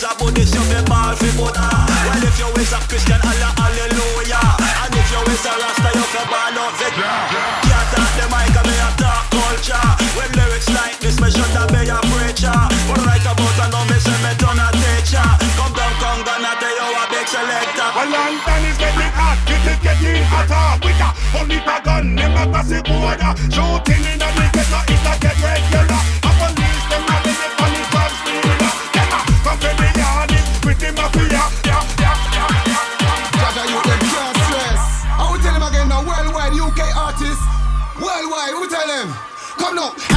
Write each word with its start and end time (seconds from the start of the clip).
is 0.00 0.08
a 0.08 0.16
Buddhist, 0.16 0.54
you 0.56 0.64
be 0.72 0.80
born 0.88 1.12
for 1.12 1.32
Buddha. 1.36 1.68
Well, 2.08 2.24
if 2.24 2.36
you 2.40 2.48
is 2.56 2.72
a 2.72 2.80
Christian, 2.88 3.20
Allah, 3.20 3.52
hallelujah. 3.60 4.56
And 4.80 4.96
if 4.96 5.08
you 5.12 5.20
is 5.28 5.44
a 5.44 5.52
Rasta, 5.52 5.90
you 5.92 6.06
be 6.08 6.22
born 6.24 6.56
out 6.56 6.80
it. 6.80 6.94
Can't 6.96 7.86
talk 7.92 8.12
the 8.16 8.24
mic, 8.32 8.56
me 8.64 8.76
a 8.80 8.88
talk 8.96 9.28
culture. 9.28 9.88
With 10.16 10.32
lyrics 10.36 10.68
like 10.72 10.96
this, 11.04 11.20
me 11.20 11.28
should 11.28 11.52
have 11.52 11.68
be 11.68 11.84
a 11.84 11.98
preacher. 12.08 12.60
But 12.88 13.04
right 13.04 13.24
about 13.28 13.60
I 13.60 13.66
know 13.68 13.84
me 13.92 13.98
say 14.00 14.16
me 14.24 14.32
done 14.40 14.56
a 14.56 14.68
teacher. 14.72 15.28
Come 15.60 15.74
down, 15.76 15.92
come 16.00 16.20
down, 16.24 16.48
I 16.48 16.52
tell 16.56 16.72
you 16.72 16.96
a 16.96 17.04
big 17.12 17.28
selector. 17.28 17.88
Well, 17.92 18.08
London 18.08 18.62
is 18.72 18.78
getting 18.80 19.12
hot, 19.12 19.36
it 19.52 19.64
is 19.68 19.80
getting 19.84 20.24
hotter. 20.24 20.80
With 20.80 21.04
a 21.04 21.08
only 21.36 21.60
gun, 21.60 22.14
never 22.16 22.48
pass 22.48 22.72
the 22.72 22.80
border. 22.88 23.36
Shooting 23.52 24.04
in 24.08 24.16
the 24.16 24.49
up. 39.80 40.09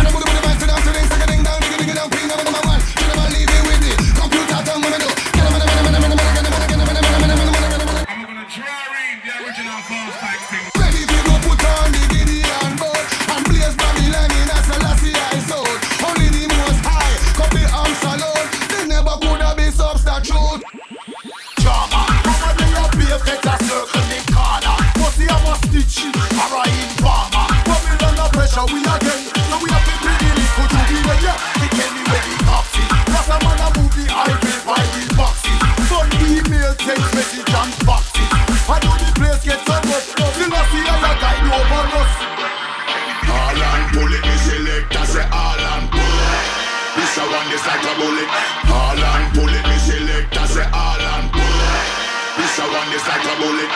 on 52.84 52.92
this 52.92 53.08
like 53.08 53.24
a 53.24 53.36
bullet. 53.40 53.72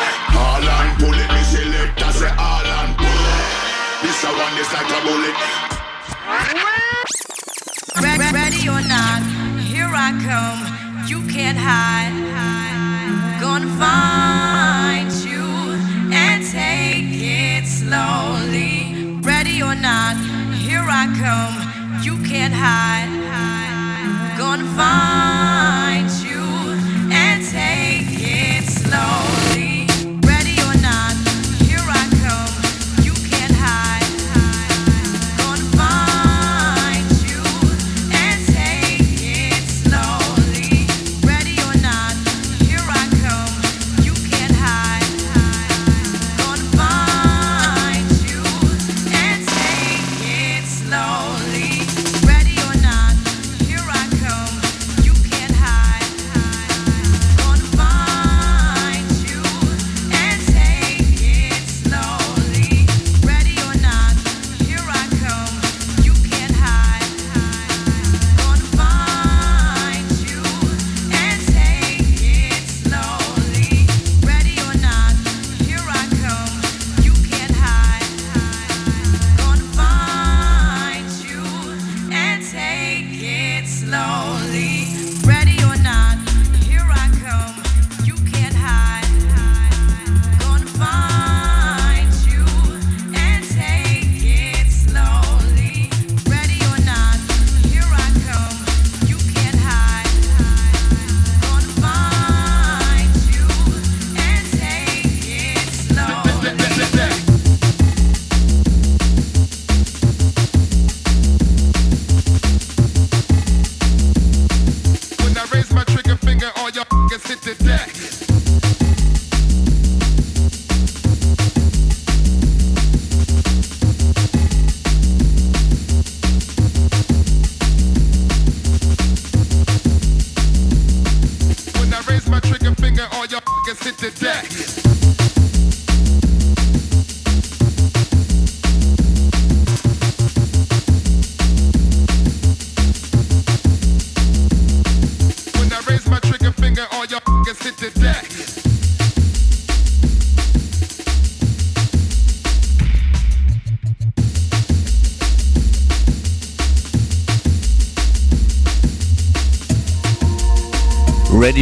And 0.68 1.00
pull 1.00 1.14
it, 1.14 1.30
me 1.32 1.44
select, 1.44 2.02
I 2.04 2.12
say 2.12 2.32
all 2.38 2.68
and 2.78 2.92
pull 2.98 3.24
it. 3.32 3.46
This 4.04 4.24
a 4.24 4.32
one 4.44 4.54
this 4.60 4.72
like 4.76 4.92
a 4.92 5.00
bullet. 5.08 5.38
Ready, 8.04 8.28
ready 8.34 8.64
or 8.68 8.84
not, 8.96 9.22
here 9.72 9.92
I 10.08 10.12
come. 10.28 10.60
You 11.08 11.20
can't 11.34 11.58
hide. 11.58 12.16
Gonna 13.40 13.72
find 13.80 15.12
you 15.26 15.46
and 16.14 16.46
take 16.46 17.12
it 17.14 17.66
slowly. 17.66 19.20
Ready 19.22 19.62
or 19.62 19.76
not, 19.76 20.16
here 20.56 20.86
I 21.02 21.06
come. 21.24 21.56
You 22.04 22.16
can't 22.28 22.54
hide. 22.54 23.12
Gonna 24.38 24.66
find. 24.76 25.37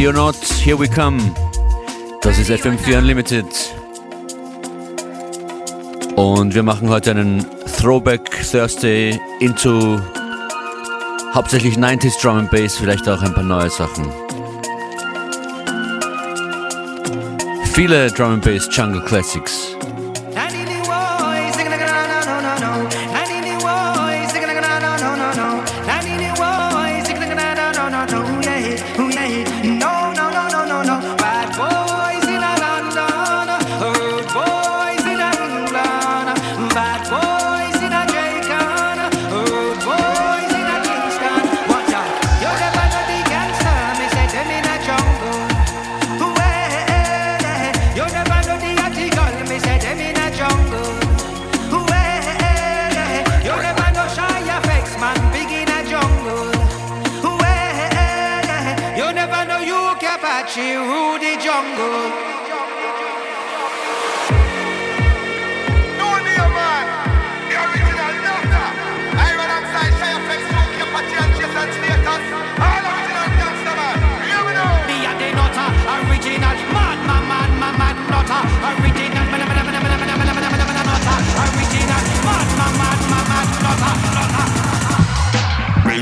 Or 0.06 0.12
not, 0.12 0.36
here 0.62 0.78
we 0.78 0.86
come. 0.86 1.18
Das 2.22 2.38
ist 2.38 2.48
FM4 2.48 2.98
Unlimited. 2.98 3.46
Und 6.14 6.54
wir 6.54 6.62
machen 6.62 6.88
heute 6.88 7.10
einen 7.10 7.44
Throwback 7.80 8.30
Thursday 8.48 9.18
into 9.40 10.00
hauptsächlich 11.34 11.76
90s 11.76 12.22
Drum 12.22 12.36
and 12.38 12.50
Bass, 12.52 12.76
vielleicht 12.76 13.08
auch 13.08 13.20
ein 13.20 13.34
paar 13.34 13.42
neue 13.42 13.68
Sachen. 13.68 14.06
Viele 17.72 18.08
Drum 18.12 18.34
and 18.34 18.44
Bass 18.44 18.68
Jungle 18.70 19.02
Classics. 19.02 19.75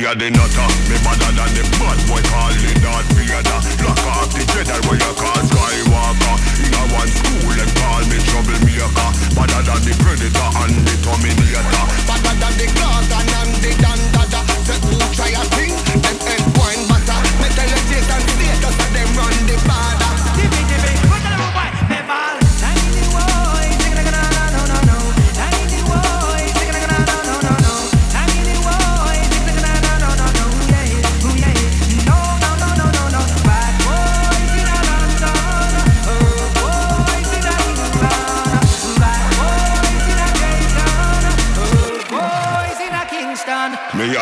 Me 0.04 0.10
a 0.10 0.14
the 0.20 0.28
nutter, 0.36 0.68
me 0.92 1.00
better 1.00 1.32
than 1.32 1.48
the 1.56 1.64
bad 1.80 1.96
boy 2.04 2.20
calling 2.28 2.76
Darth 2.84 3.08
Vader 3.16 3.40
Lock 3.88 4.04
off 4.04 4.28
the 4.36 4.44
Jedi 4.52 4.76
where 4.84 5.00
you 5.00 5.12
call 5.16 5.40
Skywalker. 5.48 6.34
In 6.60 6.76
a 6.76 6.82
one 6.92 7.08
school 7.08 7.56
and 7.56 7.72
call 7.72 8.04
me 8.12 8.20
troublemaker. 8.28 9.08
Better 9.32 9.62
than 9.64 9.80
the 9.80 9.96
Predator 10.04 10.48
and 10.60 10.76
the 10.84 10.94
Terminator. 11.00 11.64
Better 12.04 12.36
than 12.36 12.52
the 12.52 12.66
Gorgon 12.76 13.32
and 13.32 13.52
the 13.64 13.72
Dandada. 13.80 14.40
Say 14.68 14.76
who 14.84 15.00
try 15.16 15.32
a 15.40 15.42
thing, 15.56 15.72
them 15.72 16.18
end 16.20 16.52
wine 16.52 16.84
butter 16.84 17.20
Me 17.40 17.48
tell 17.56 17.64
you 17.64 17.80
Jason 17.88 18.20
status 18.28 18.76
and 18.84 18.92
them 18.92 19.08
run 19.16 19.32
the 19.48 19.56
border 19.64 20.03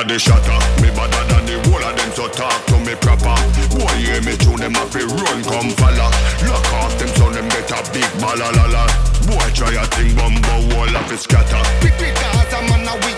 a 0.03 0.09
the 0.09 0.19
shatter, 0.19 0.59
me 0.83 0.91
better 0.91 1.25
than 1.31 1.47
the 1.47 1.57
whole 1.69 1.83
of 1.83 1.95
them 1.97 2.11
so 2.13 2.27
talk 2.29 2.59
to 2.67 2.77
me 2.83 2.95
proper. 2.99 3.35
Boy 3.71 3.95
hear 4.03 4.21
me 4.23 4.35
tune 4.37 4.59
them 4.59 4.75
up 4.77 4.95
run 4.95 5.43
come 5.45 5.71
follow 5.79 6.11
Lock 6.49 6.67
off 6.83 6.99
them 6.99 7.09
so 7.15 7.31
them 7.31 7.49
get 7.49 7.71
a 7.71 7.81
big 7.93 8.11
balalala 8.19 8.85
Boy 9.27 9.49
try 9.55 9.73
a 9.79 9.87
thing 9.95 10.15
bumbo 10.17 10.75
wall 10.75 10.97
of 10.97 11.13
it 11.13 11.19
scatter. 11.19 11.63
Pick, 11.81 11.95
Big 11.99 12.11
big 12.11 12.15
Gaza 12.17 12.61
man 12.67 12.89
we 13.07 13.13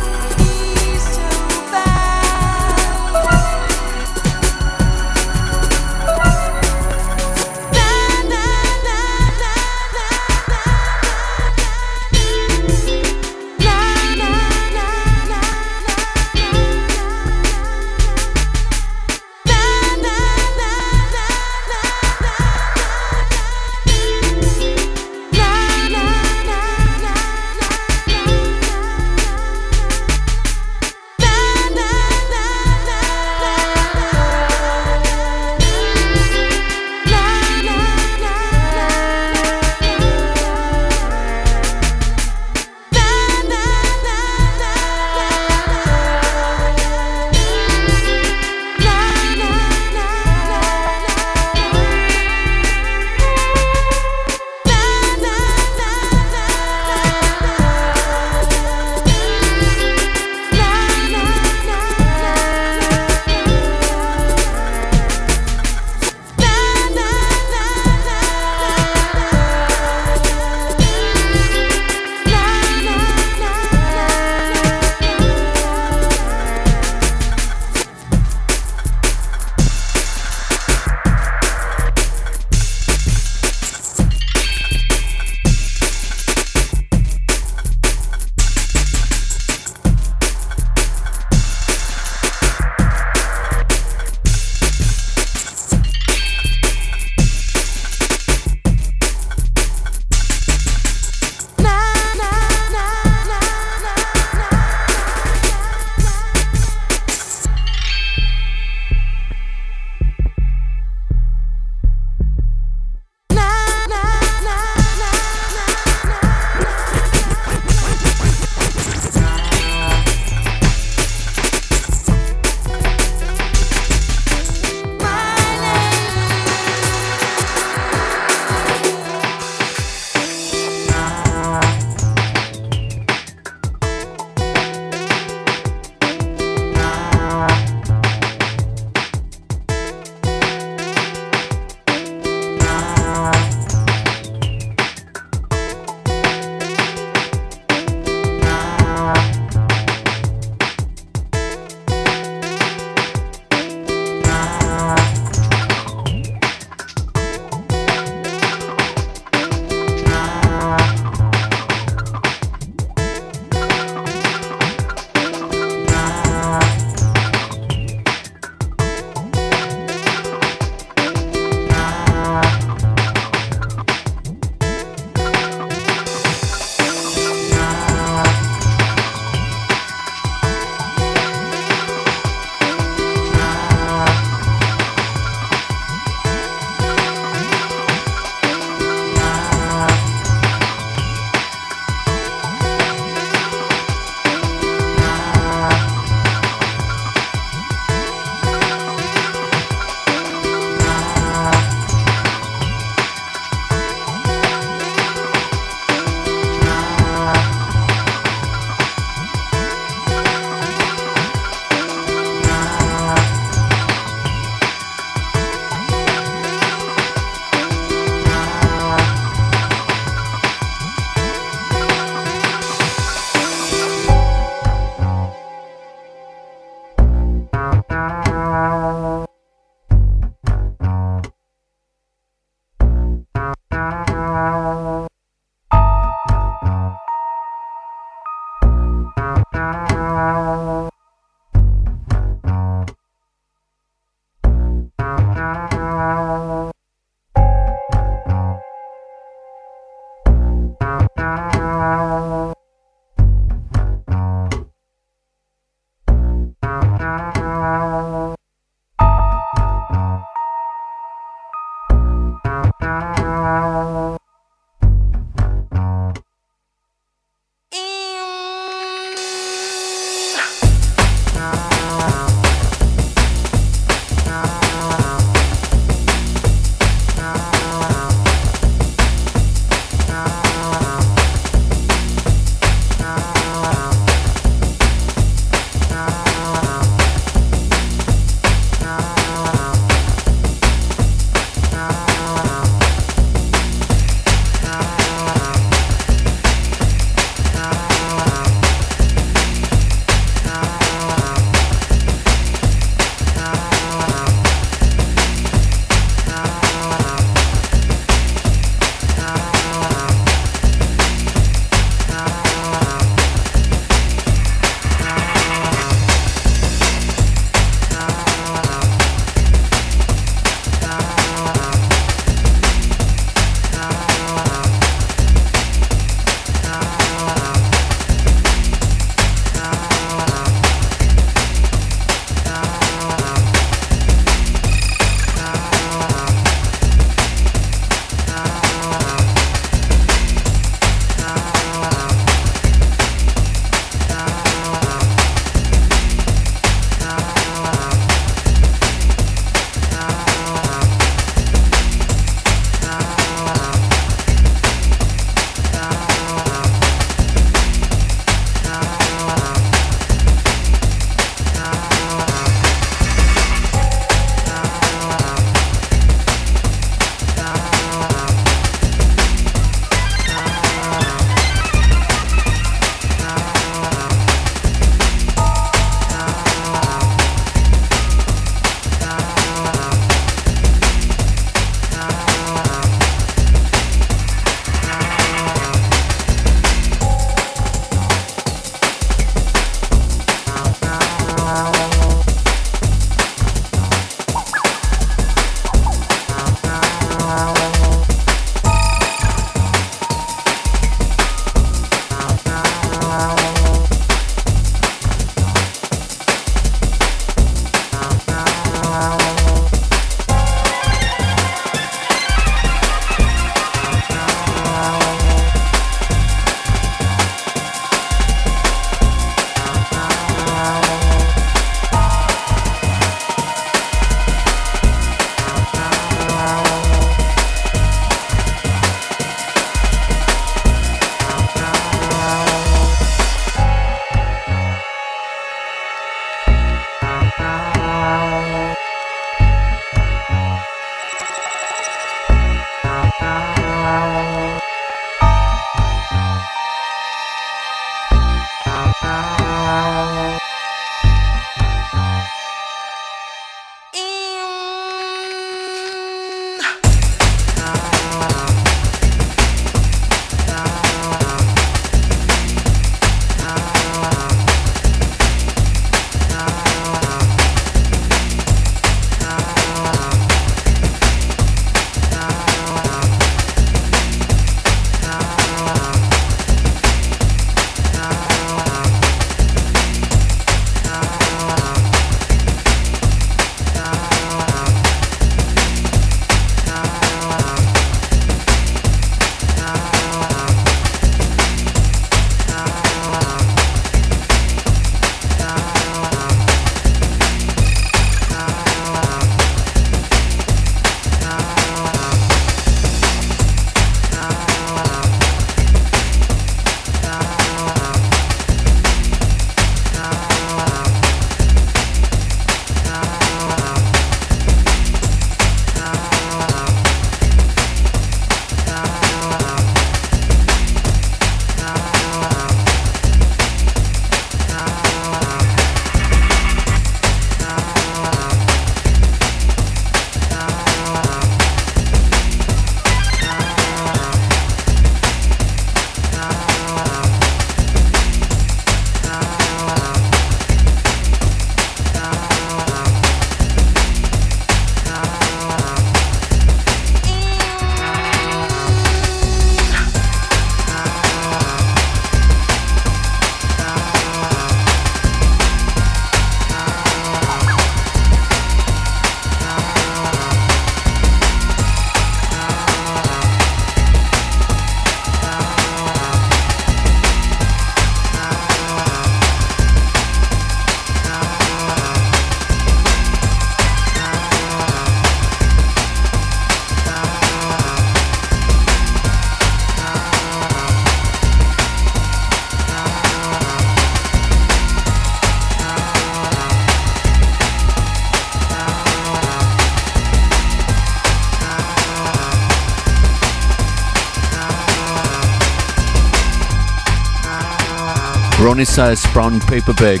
Ronnie 598.40 598.64
Size 598.64 599.06
Brown 599.12 599.38
Paperback. 599.38 600.00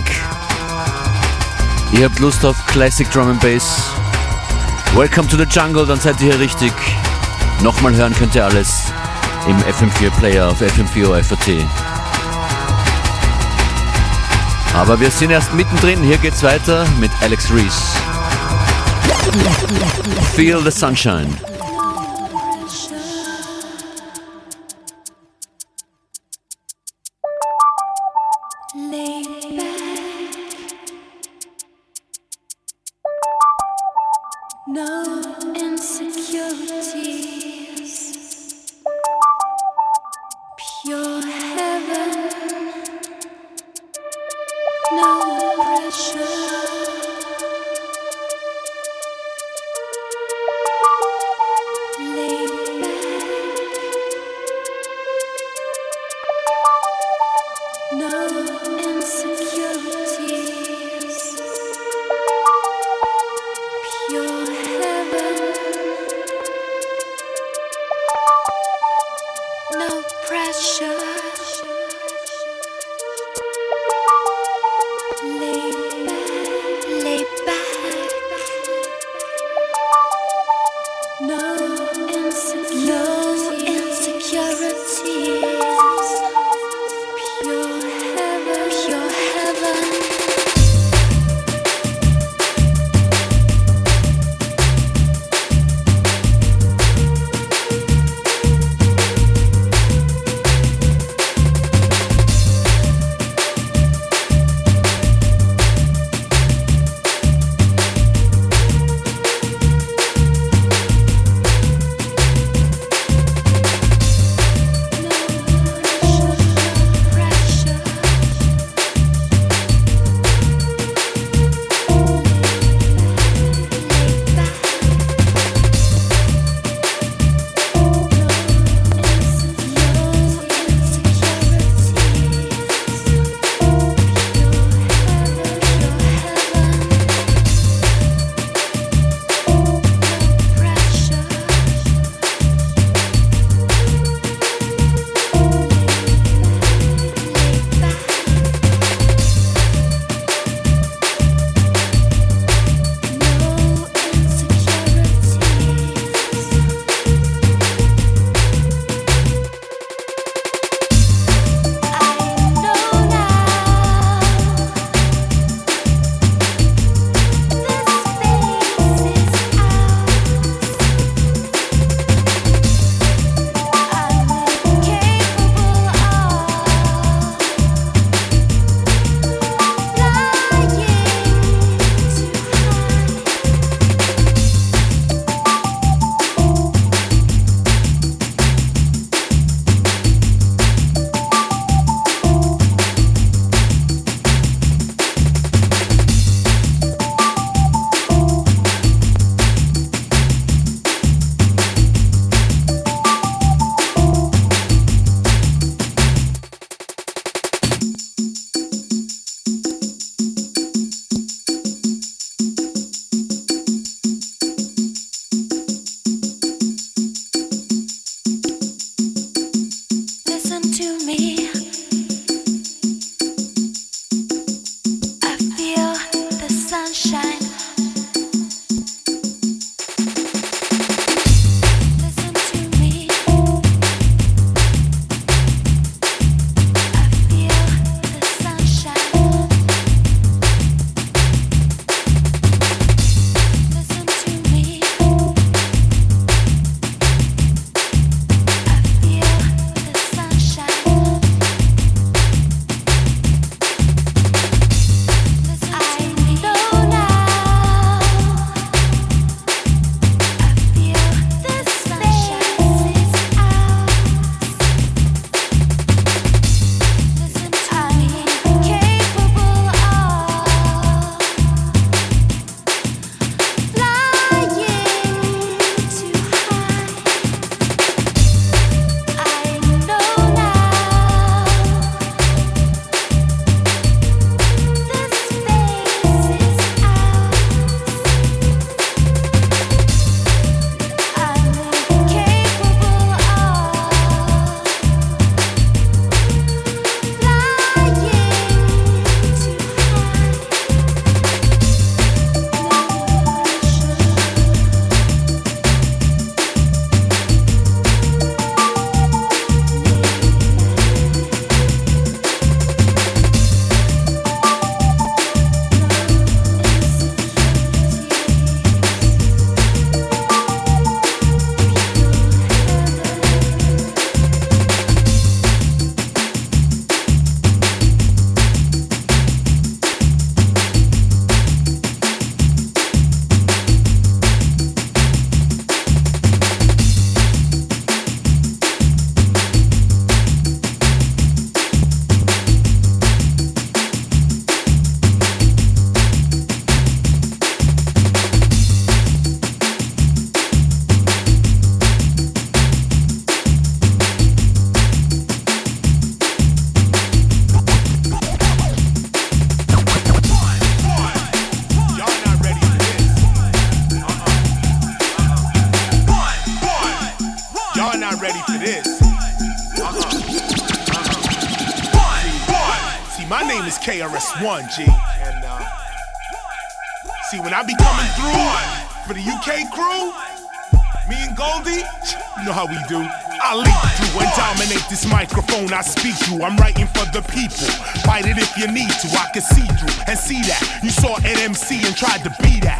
Ihr 1.92 2.06
habt 2.06 2.18
Lust 2.20 2.42
auf 2.44 2.56
Classic 2.66 3.08
Drum 3.10 3.28
and 3.28 3.40
Bass? 3.40 3.90
Welcome 4.94 5.28
to 5.28 5.36
the 5.36 5.44
Jungle, 5.44 5.84
dann 5.84 6.00
seid 6.00 6.18
ihr 6.22 6.32
hier 6.32 6.40
richtig. 6.40 6.72
Nochmal 7.62 7.94
hören 7.94 8.14
könnt 8.14 8.34
ihr 8.34 8.44
alles 8.44 8.84
im 9.46 9.56
FM4 9.58 10.10
Player 10.18 10.48
auf 10.48 10.62
FM4 10.62 11.22
FAT. 11.22 11.66
Aber 14.74 14.98
wir 14.98 15.10
sind 15.10 15.30
erst 15.30 15.52
mittendrin, 15.52 16.02
hier 16.02 16.16
geht's 16.16 16.42
weiter 16.42 16.86
mit 16.98 17.10
Alex 17.20 17.50
Reese. 17.52 17.98
Feel 20.34 20.62
the 20.62 20.70
Sunshine. 20.70 21.36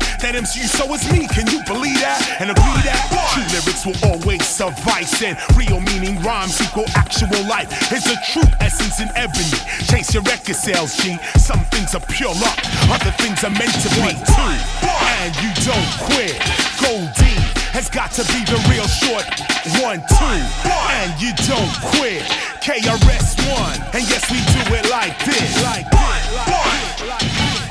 That. 0.00 0.20
That 0.20 0.36
MC, 0.36 0.60
so 0.64 0.88
is 0.94 1.04
me. 1.12 1.28
Can 1.28 1.46
you 1.48 1.60
believe 1.64 2.00
that? 2.00 2.20
And 2.40 2.50
agree 2.50 2.80
that? 2.88 3.08
True 3.36 3.46
lyrics 3.52 3.84
will 3.84 3.98
always 4.04 4.46
suffice. 4.46 5.22
And 5.22 5.36
real 5.56 5.80
meaning 5.80 6.20
rhymes 6.22 6.60
equal 6.60 6.88
actual 6.96 7.40
life. 7.44 7.68
It's 7.92 8.08
a 8.08 8.16
true 8.32 8.48
essence 8.60 9.00
in 9.00 9.08
ebony. 9.16 9.56
Chase 9.88 10.14
your 10.14 10.22
record 10.24 10.56
sales, 10.56 10.96
G. 10.96 11.18
Some 11.36 11.60
things 11.72 11.94
are 11.94 12.04
pure 12.12 12.34
luck. 12.40 12.58
Other 12.88 13.12
things 13.20 13.44
are 13.44 13.52
meant 13.52 13.74
to 13.80 13.88
be 14.00 14.16
too. 14.16 14.54
And 15.20 15.32
you 15.40 15.50
don't 15.64 15.90
quit. 16.08 16.36
Gold 16.80 17.00
Goldie 17.00 17.40
has 17.72 17.88
got 17.88 18.10
to 18.12 18.22
be 18.32 18.44
the 18.44 18.58
real 18.68 18.86
short 18.86 19.24
one, 19.80 20.02
two, 20.04 20.40
and 20.68 21.10
you 21.20 21.32
don't 21.46 21.72
quit. 21.96 22.22
KRS 22.60 23.40
One, 23.48 23.80
and 23.94 24.04
yes, 24.08 24.30
we 24.30 24.38
do 24.52 24.74
it 24.74 24.90
like 24.90 25.16
this, 25.24 25.62
like 25.62 25.88
this, 25.90 26.40
like 26.40 27.20
this, 27.20 27.69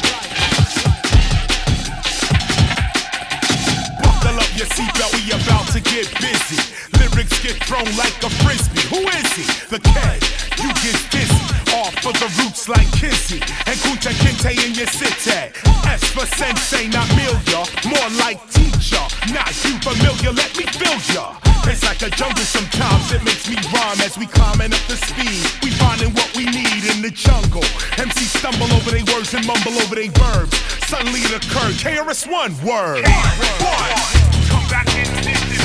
your 4.60 4.68
seatbelt, 4.76 5.16
we 5.16 5.32
about 5.32 5.72
to 5.72 5.80
get 5.80 6.04
busy. 6.20 6.60
Lyrics 7.00 7.40
get 7.40 7.56
thrown 7.64 7.88
like 7.96 8.12
a 8.28 8.30
frisbee. 8.44 8.84
Who 8.92 9.08
is 9.08 9.32
he? 9.32 9.48
The 9.72 9.80
K. 9.80 10.20
You 10.60 10.68
get 10.84 11.00
dizzy. 11.16 11.48
Off 11.80 11.96
for 12.04 12.12
the 12.20 12.28
roots 12.44 12.68
like 12.68 12.92
Kizzy 12.92 13.40
and 13.40 13.78
Kunta 13.88 14.12
Kinte 14.20 14.52
in 14.52 14.76
your 14.76 14.92
city. 14.92 15.56
S 15.88 16.04
for 16.12 16.26
sensei, 16.36 16.92
not 16.92 17.08
Milia, 17.16 17.64
more 17.88 18.10
like 18.20 18.42
teacher. 18.52 19.00
Not 19.32 19.48
you 19.64 19.80
familiar, 19.80 20.36
let 20.36 20.52
me 20.58 20.66
build 20.76 21.08
ya. 21.16 21.40
It's 21.64 21.86
like 21.86 22.02
a 22.02 22.10
jungle 22.10 22.44
sometimes, 22.44 23.14
it 23.14 23.24
makes 23.24 23.48
me 23.48 23.56
rhyme 23.72 24.02
as 24.02 24.18
we 24.18 24.26
climbing 24.26 24.74
up 24.74 24.84
the 24.92 24.98
speed. 24.98 25.40
We 25.64 25.72
finding 25.80 26.12
what 26.12 26.36
we 26.36 26.44
need 26.52 26.84
in 26.90 27.00
the 27.00 27.12
jungle. 27.16 27.64
MC 27.96 28.28
stumble 28.28 28.68
over 28.76 28.92
their 28.92 29.06
words 29.16 29.32
and 29.34 29.46
mumble 29.48 29.80
over 29.80 29.96
their 29.96 30.12
verbs. 30.20 30.58
Suddenly 30.90 31.22
it 31.22 31.38
occurred, 31.38 31.80
KRS1 31.80 32.60
word. 32.66 33.06
Come 33.06 34.49
back 34.70 34.88
in 34.96 35.06
Coming 35.06 35.59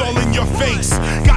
all 0.00 0.16
in 0.18 0.32
your 0.32 0.46
face. 0.46 1.27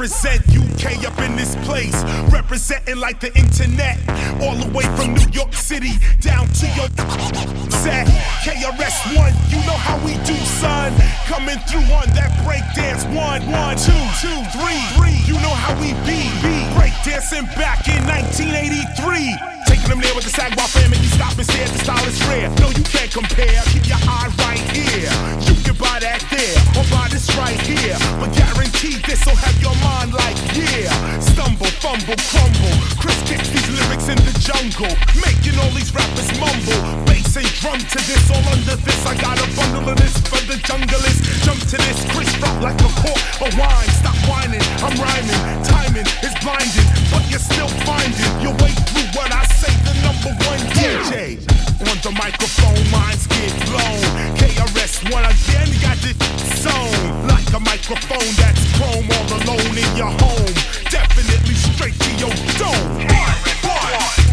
Represent 0.00 0.40
UK 0.56 1.04
up 1.04 1.18
in 1.20 1.36
this 1.36 1.54
place. 1.68 1.92
Representing 2.32 2.96
like 2.96 3.20
the 3.20 3.28
internet. 3.36 4.00
All 4.40 4.56
the 4.56 4.64
way 4.72 4.88
from 4.96 5.12
New 5.12 5.28
York 5.28 5.52
City 5.52 6.00
down 6.24 6.48
to 6.56 6.66
your 6.72 6.88
set. 7.68 8.08
KRS1, 8.40 9.28
you 9.52 9.60
know 9.68 9.76
how 9.76 10.00
we 10.00 10.16
do, 10.24 10.32
son. 10.56 10.96
Coming 11.28 11.60
through 11.68 11.84
on 11.92 12.08
that 12.16 12.32
breakdance. 12.48 13.04
One, 13.12 13.44
one, 13.52 13.76
two, 13.76 13.92
two, 14.24 14.40
three, 14.56 14.80
three. 14.96 15.20
You 15.28 15.36
know 15.44 15.52
how 15.52 15.76
we 15.76 15.92
be. 16.08 16.32
Breakdancing 16.72 17.44
back 17.60 17.84
in 17.84 18.00
1983. 18.08 19.36
Taking 19.68 19.90
them 19.92 20.00
there 20.00 20.14
with 20.16 20.24
the 20.24 20.32
Sagwa 20.32 20.64
fam 20.72 20.96
and 20.96 21.02
you 21.04 21.12
stop 21.12 21.36
and 21.36 21.44
stare. 21.44 21.68
The 21.68 21.78
style 21.84 22.08
is 22.08 22.16
rare. 22.24 22.48
No, 22.56 22.72
you 22.72 22.84
can't 22.88 23.12
compare. 23.12 23.60
Keep 23.68 23.92
your 23.92 24.00
eye 24.08 24.32
right 24.48 24.64
here. 24.72 25.12
You 25.44 25.60
can 25.60 25.76
buy 25.76 26.00
that 26.00 26.24
there 26.32 26.56
or 26.80 26.88
buy 26.88 27.12
this 27.12 27.28
right 27.36 27.60
here. 27.60 28.00
But 28.16 28.32
guaranteed 28.32 29.04
this'll 29.04 29.36
have 29.36 29.60
your 29.60 29.76
mind 29.76 29.89
like 30.12 30.38
yeah. 30.54 30.90
Stumble, 31.20 31.70
fumble, 31.82 32.16
crumble. 32.30 32.76
Chris 32.98 33.18
kicks 33.28 33.48
these 33.50 33.68
lyrics 33.70 34.08
in 34.08 34.18
the 34.24 34.34
jungle, 34.40 34.90
making 35.20 35.58
all 35.60 35.70
these 35.76 35.92
rappers 35.94 36.30
mumble. 36.38 36.80
Bass 37.06 37.36
and 37.36 37.50
drum 37.60 37.78
to 37.78 38.00
this, 38.08 38.24
all 38.30 38.46
under 38.50 38.76
this. 38.76 39.00
I 39.06 39.14
got 39.20 39.38
a 39.38 39.46
bundle 39.56 39.88
of 39.90 39.96
this 39.98 40.14
for 40.26 40.40
the 40.46 40.56
junglist. 40.66 41.20
Jump 41.44 41.60
to 41.60 41.76
this, 41.76 41.98
Chris 42.12 42.30
drop 42.38 42.56
like 42.62 42.80
a 42.80 42.90
cork 43.02 43.22
of 43.44 43.52
wine. 43.58 43.90
Stop 44.00 44.18
whining, 44.26 44.64
I'm 44.82 44.94
rhyming. 44.96 45.40
Timing 45.66 46.08
is 46.24 46.34
blinding, 46.42 46.88
but 47.10 47.22
you're 47.30 47.42
still 47.42 47.70
finding 47.86 48.32
your 48.42 48.54
way 48.62 48.72
through 48.90 49.08
what 49.16 49.32
I 49.32 49.44
say. 49.60 49.72
The 49.86 49.94
number 50.06 50.32
one 50.48 50.60
DJ 50.76 51.40
on 51.88 51.98
the 52.04 52.12
microphone, 52.12 52.78
minds 52.90 53.26
get 53.26 53.52
blown. 53.66 54.00
KRS1 54.36 55.22
again, 55.24 55.68
got 55.80 55.96
this 56.04 56.16
zone 56.60 57.26
like 57.26 57.48
a 57.54 57.60
microphone 57.60 58.30
that's 58.36 58.60
chrome 58.76 59.08
all 59.08 59.28
alone 59.40 59.79
in 59.80 59.96
your 59.96 60.10
home. 60.20 60.54
Definitely 60.90 61.54
straight 61.54 61.98
to 62.00 62.10
your 62.16 62.34
dome. 62.58 63.08
Come 63.08 63.08
back 63.08 64.29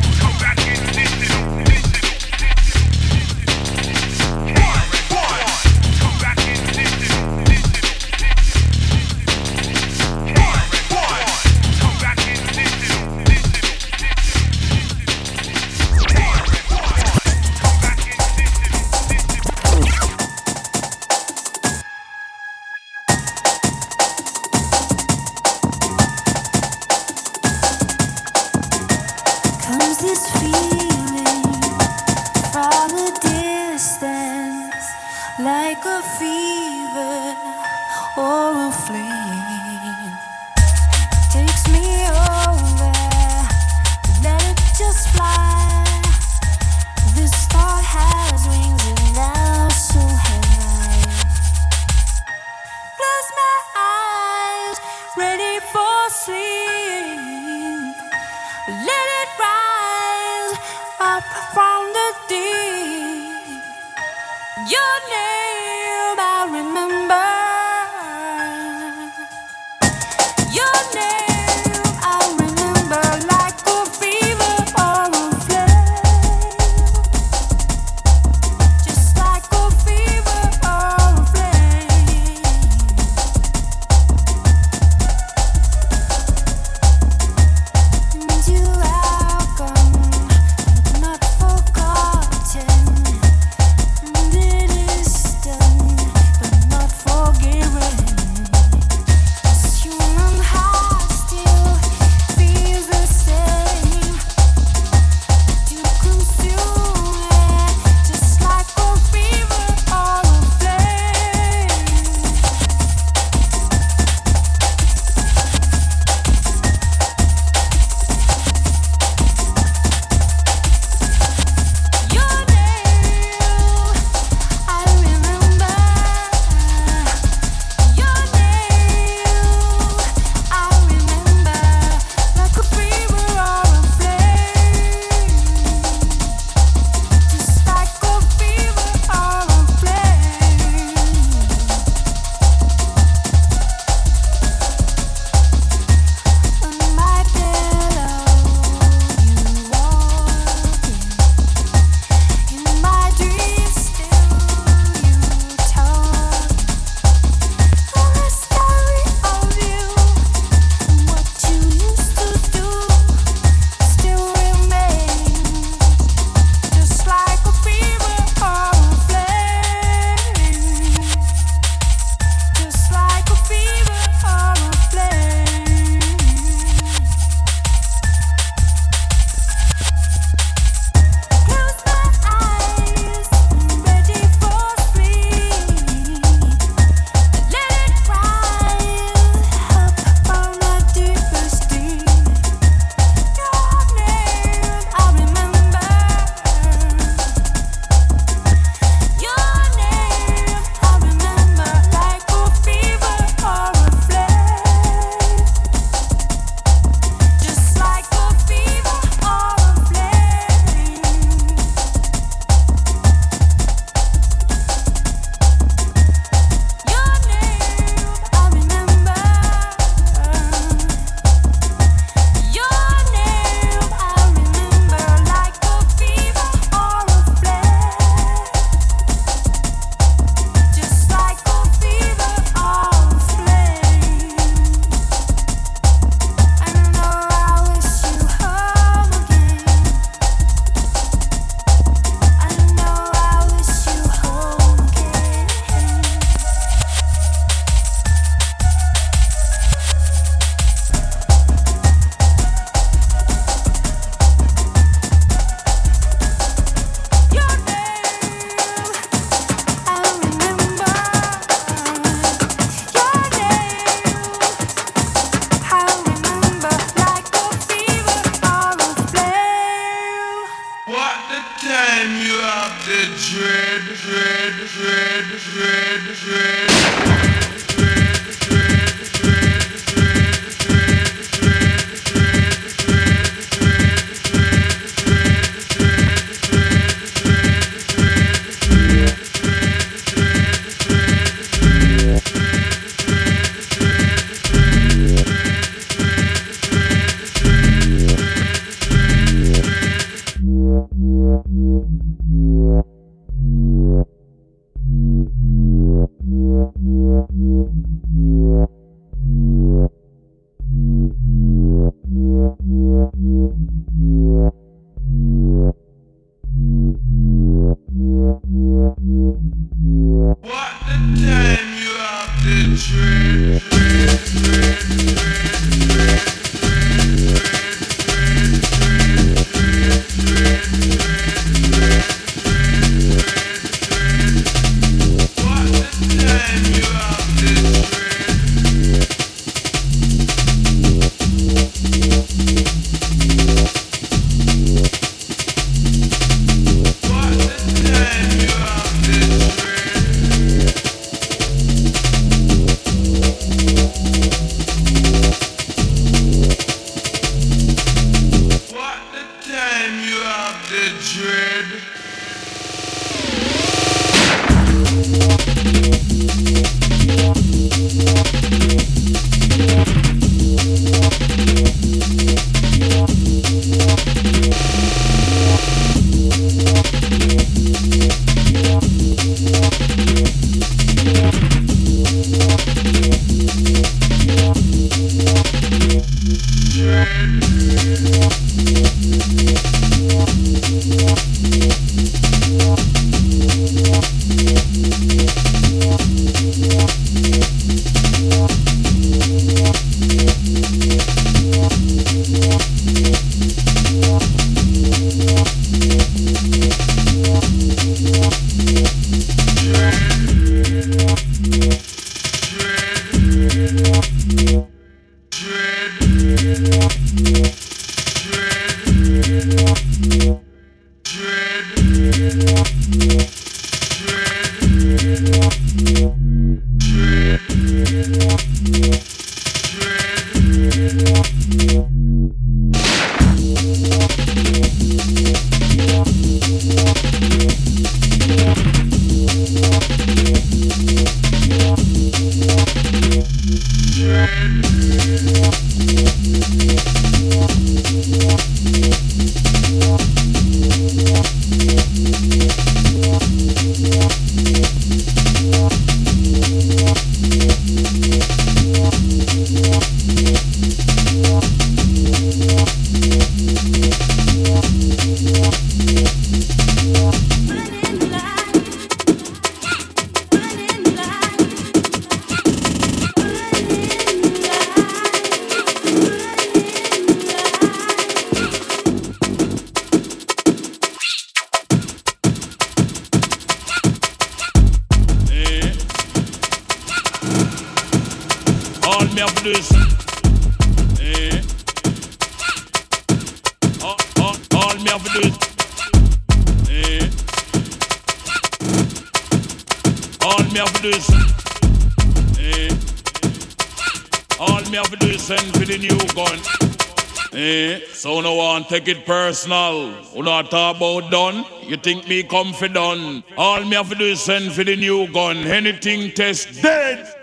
take 508.79 508.87
it 508.95 509.05
personal. 509.05 509.91
You 510.13 510.21
not 510.21 510.51
talk 510.51 510.77
about 510.77 511.09
done. 511.09 511.45
You 511.63 511.77
think 511.77 512.07
me 512.07 512.21
comfy 512.23 512.67
done. 512.67 513.23
All 513.35 513.63
me 513.65 513.75
have 513.75 513.89
to 513.89 513.95
do 513.95 514.05
is 514.05 514.21
send 514.21 514.51
for 514.53 514.63
the 514.63 514.75
new 514.75 515.11
gun. 515.11 515.37
Anything 515.37 516.11
test 516.11 516.61
dead. 516.61 517.16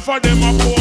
for 0.00 0.18
them 0.20 0.42
a 0.42 0.58
poor 0.58 0.79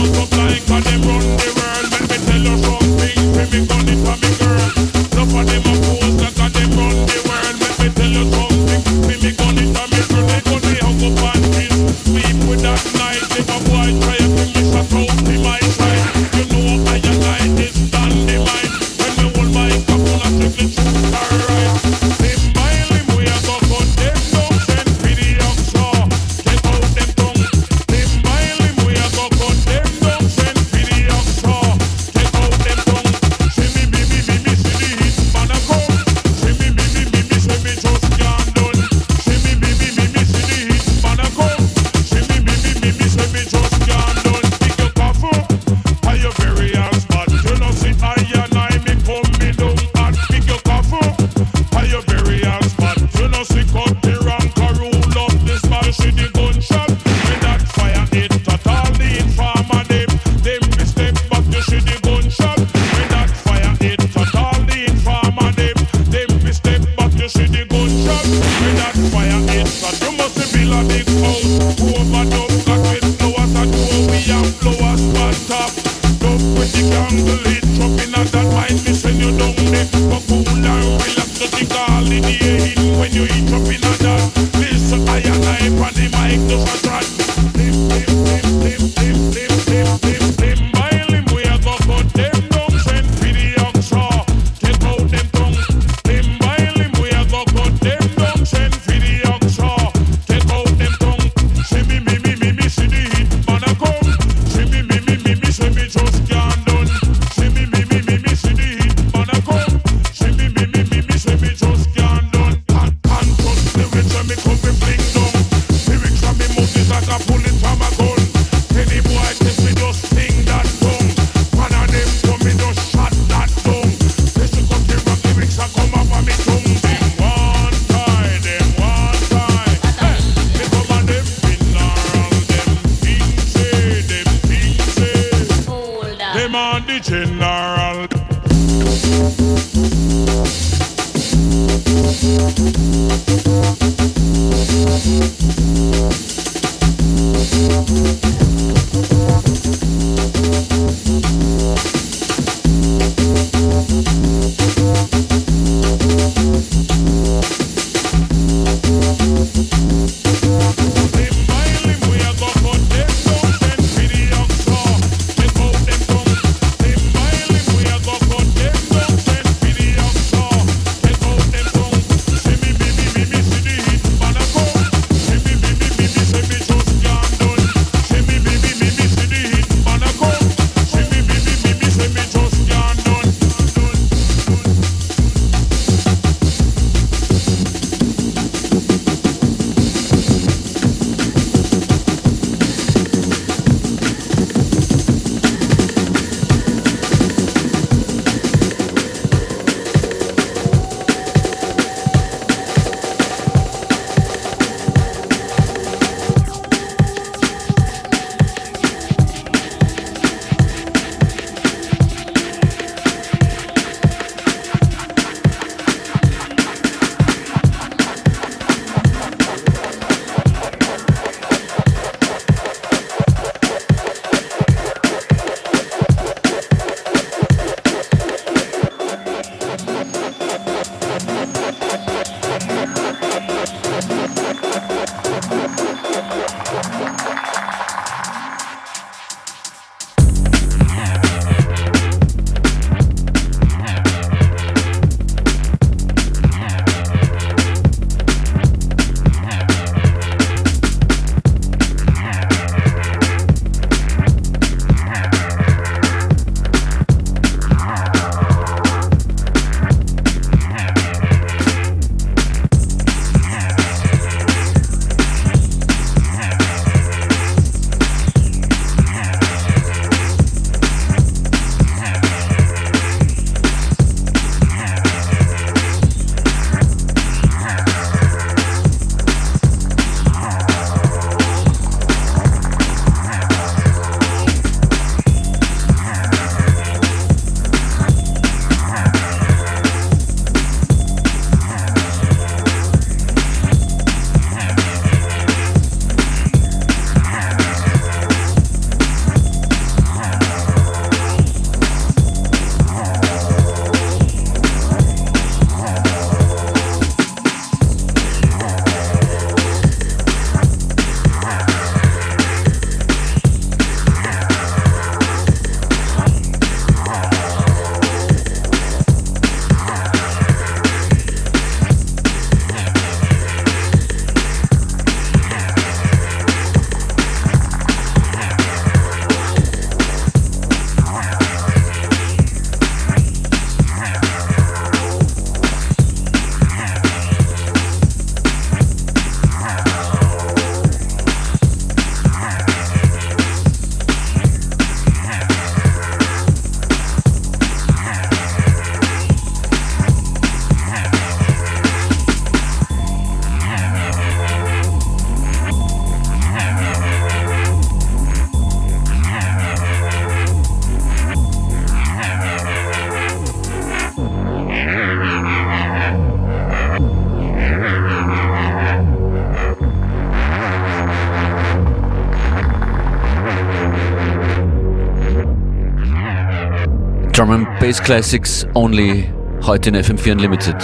Bass 377.90 378.04
Classics 378.04 378.68
Only, 378.76 379.34
heute 379.64 379.90
in 379.90 379.96
FM4 379.96 380.34
Unlimited. 380.34 380.76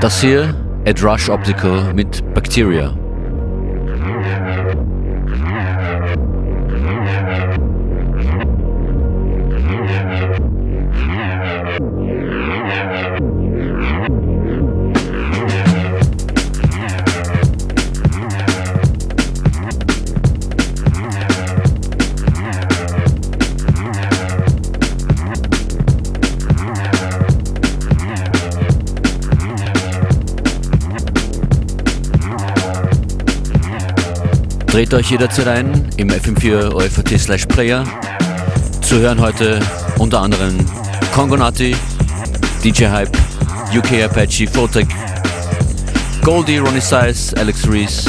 Das 0.00 0.22
hier, 0.22 0.54
Ed 0.86 1.04
Rush 1.04 1.28
Optical 1.28 1.92
mit 1.92 2.22
Bacteria. 2.32 2.96
Dreht 34.72 34.94
euch 34.94 35.10
jederzeit 35.10 35.48
ein 35.48 35.90
im 35.98 36.08
FM4 36.08 36.72
OFAT 36.72 37.20
slash 37.20 37.44
Player. 37.44 37.84
Zu 38.80 39.00
hören 39.00 39.20
heute 39.20 39.60
unter 39.98 40.22
anderem 40.22 40.66
Congonati, 41.14 41.76
DJ 42.64 42.86
Hype, 42.86 43.14
UK 43.76 44.04
Apache, 44.04 44.46
Photec, 44.46 44.86
Goldie, 46.22 46.56
Ronnie 46.56 46.80
Size, 46.80 47.36
Alex 47.36 47.68
Reese, 47.68 48.08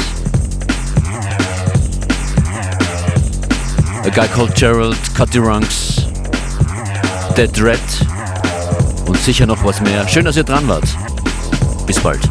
a 4.06 4.08
guy 4.08 4.26
called 4.28 4.54
Gerald, 4.54 4.96
Cutty 5.14 5.40
Runks, 5.40 6.06
Dead 7.36 7.60
Red 7.60 7.78
und 9.06 9.18
sicher 9.18 9.44
noch 9.44 9.62
was 9.62 9.82
mehr. 9.82 10.08
Schön, 10.08 10.24
dass 10.24 10.38
ihr 10.38 10.44
dran 10.44 10.66
wart. 10.66 10.88
Bis 11.86 12.00
bald. 12.00 12.22